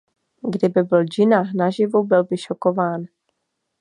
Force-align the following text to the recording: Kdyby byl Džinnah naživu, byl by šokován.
Kdyby 0.51 0.83
byl 0.83 1.05
Džinnah 1.05 1.53
naživu, 1.53 2.03
byl 2.03 2.23
by 2.23 2.37
šokován. 2.37 3.03